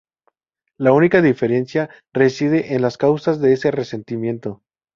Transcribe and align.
La 0.77 0.93
única 0.93 1.21
diferencia 1.21 1.87
reside 2.11 2.73
en 2.73 2.81
las 2.81 2.97
causas 2.97 3.39
de 3.39 3.53
ese 3.53 3.69
resentimiento. 3.69 4.63